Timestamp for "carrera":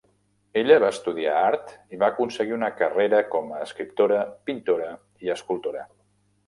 2.81-3.23